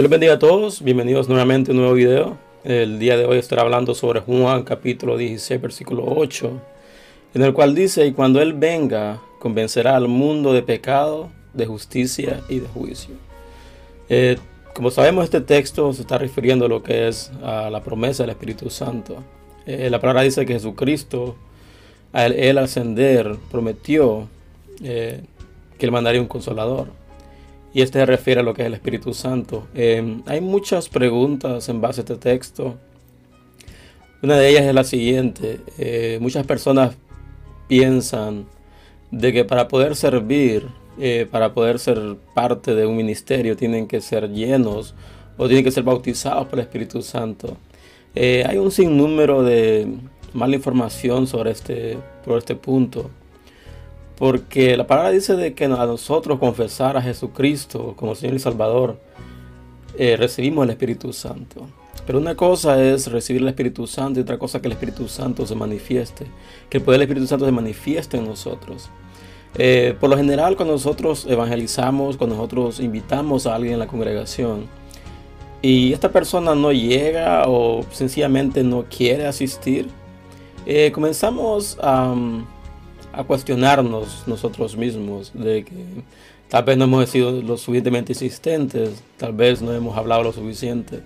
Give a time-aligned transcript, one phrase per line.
[0.00, 2.38] Dios les bendiga a todos, bienvenidos nuevamente a un nuevo video.
[2.64, 6.50] El día de hoy estaré hablando sobre Juan capítulo 16 versículo 8,
[7.34, 12.40] en el cual dice, y cuando Él venga, convencerá al mundo de pecado, de justicia
[12.48, 13.14] y de juicio.
[14.08, 14.38] Eh,
[14.74, 18.30] como sabemos, este texto se está refiriendo a lo que es a la promesa del
[18.30, 19.22] Espíritu Santo.
[19.66, 21.36] Eh, la palabra dice que Jesucristo,
[22.14, 24.30] al él ascender, prometió
[24.82, 25.20] eh,
[25.76, 26.88] que él mandaría un consolador.
[27.72, 29.68] Y este se refiere a lo que es el Espíritu Santo.
[29.74, 32.76] Em, hay muchas preguntas en base a este texto.
[34.22, 35.60] Una de ellas es la siguiente.
[35.78, 36.96] Eh, muchas personas
[37.68, 38.46] piensan
[39.10, 40.66] de que para poder servir,
[40.98, 44.94] eh, para poder ser parte de un ministerio, tienen que ser llenos
[45.36, 47.56] o tienen que ser bautizados por el Espíritu Santo.
[48.14, 49.86] Eh, hay un sinnúmero de
[50.34, 53.10] mala información sobre este, por este punto.
[54.20, 59.00] Porque la palabra dice de que a nosotros confesar a Jesucristo como Señor y Salvador,
[59.96, 61.66] eh, recibimos el Espíritu Santo.
[62.06, 65.46] Pero una cosa es recibir el Espíritu Santo y otra cosa que el Espíritu Santo
[65.46, 66.26] se manifieste,
[66.68, 68.90] que el poder del Espíritu Santo se manifieste en nosotros.
[69.54, 74.66] Eh, por lo general, cuando nosotros evangelizamos, cuando nosotros invitamos a alguien en la congregación
[75.62, 79.88] y esta persona no llega o sencillamente no quiere asistir,
[80.66, 82.14] eh, comenzamos a
[83.12, 85.74] a cuestionarnos nosotros mismos de que
[86.48, 91.00] tal vez no hemos sido lo suficientemente insistentes, tal vez no hemos hablado lo suficiente.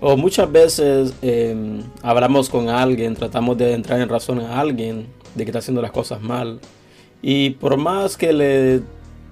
[0.00, 5.44] O muchas veces em, hablamos con alguien, tratamos de entrar en razón a alguien de
[5.44, 6.58] que está haciendo las cosas mal.
[7.22, 8.80] Y por más que le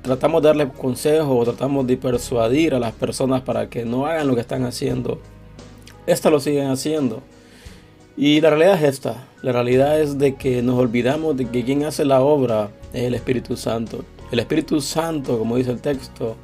[0.03, 4.29] tratamos de darle consejos o tratamos de persuadir a las personas para que no hagan
[4.29, 5.21] lo que están haciendo,
[6.07, 7.21] estas lo siguen haciendo.
[8.23, 11.85] Y la realidad es esta, la realidad es de que nos olvidamos de que quien
[11.85, 14.05] hace la obra es el Espíritu Santo.
[14.31, 16.37] El Espíritu Santo, como dice el texto,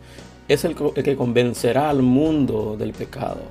[0.48, 3.42] es el, que convencerá al mundo del pecado,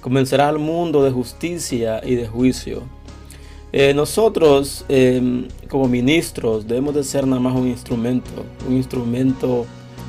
[0.00, 2.84] convencerá al mundo de justicia y de juicio.
[3.74, 9.66] Eh, nosotros em, como ministros debemos de ser nada más un instrumento, un instrumento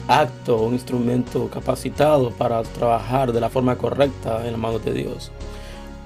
[0.08, 5.34] acto, un instrumento capacitado para trabajar de la forma correcta en la mano de Dios.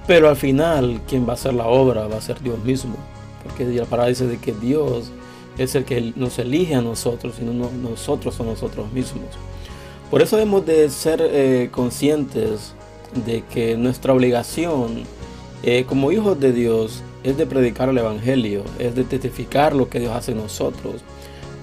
[0.06, 2.96] Pero al final, quien va a hacer la obra va a ser Dios mismo.
[3.42, 5.10] Porque la palabra dice que Dios
[5.58, 9.26] es el que nos elige a nosotros y no nosotros somos nosotros mismos.
[10.10, 12.74] Por eso debemos de ser eh, conscientes
[13.26, 15.04] de que nuestra obligación
[15.62, 20.00] eh, como hijos de Dios es de predicar el Evangelio, es de testificar lo que
[20.00, 21.02] Dios hace en nosotros.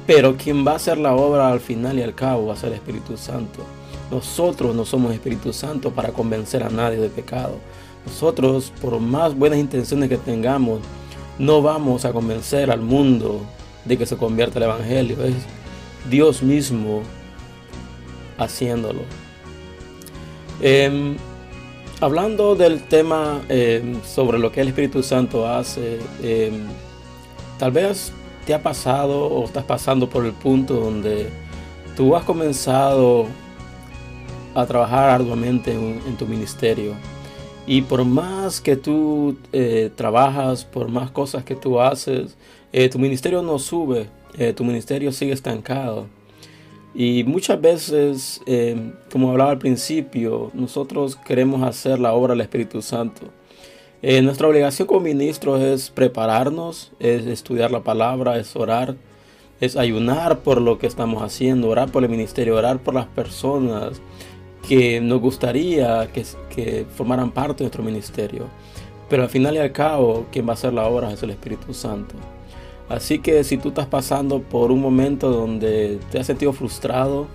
[0.07, 2.69] Pero quien va a hacer la obra al final y al cabo va a ser
[2.69, 3.59] el Espíritu Santo.
[4.09, 7.57] Nosotros no somos Espíritu Santo para convencer a nadie de pecado.
[8.05, 10.79] Nosotros, por más buenas intenciones que tengamos,
[11.37, 13.41] no vamos a convencer al mundo
[13.85, 15.23] de que se convierta el Evangelio.
[15.23, 15.35] Es
[16.09, 17.01] Dios mismo
[18.37, 19.01] haciéndolo.
[20.61, 21.15] Em,
[22.01, 26.65] hablando del tema em, sobre lo que el Espíritu Santo hace, em,
[27.57, 28.11] tal vez
[28.45, 31.29] te ha pasado o estás pasando por el punto donde
[31.95, 33.27] tú has comenzado
[34.55, 36.95] a trabajar arduamente en tu ministerio
[37.67, 42.35] y por más que tú eh, trabajas, por más cosas que tú haces,
[42.73, 46.07] eh, tu ministerio no sube, eh, tu ministerio sigue estancado.
[46.95, 48.41] Y muchas veces,
[49.11, 53.27] como hablaba al principio, nosotros queremos hacer la obra del Espíritu Santo.
[54.01, 58.95] nuestra obligación como ministros es prepararnos, es estudiar la palabra, es orar,
[59.61, 64.01] es ayunar por lo que estamos haciendo, orar por el ministerio, orar por las personas,
[64.69, 68.45] que nos gustaría que, formaran parte de nuestro ministerio.
[69.09, 71.73] Pero al final y al cabo, quien va a hacer la obra es el Espíritu
[71.73, 72.13] Santo.
[72.87, 77.25] Así que si tú estás pasando por un momento donde te has sentido frustrado,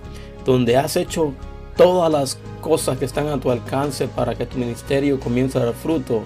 [0.45, 1.33] donde has hecho
[1.77, 5.75] todas las cosas que están a tu alcance para que tu ministerio comience a dar
[5.75, 6.23] fruto,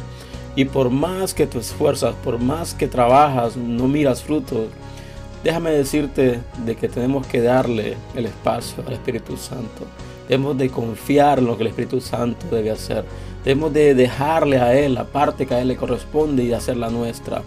[0.56, 4.66] y por más que te esfuerzas, por más que trabajas, no miras fruto,
[5.42, 9.86] déjame decirte de que tenemos que darle el espacio al Espíritu Santo.
[10.28, 13.04] Debemos de confiar en lo que el Espíritu Santo debe hacer.
[13.44, 17.42] Debemos de dejarle a Él la parte que a Él le corresponde y hacerla nuestra.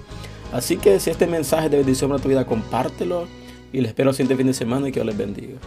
[0.51, 3.27] Así que si este mensaje de bendición para tu vida, compártelo
[3.71, 5.59] y les espero el siguiente fin de semana y que Dios les bendiga.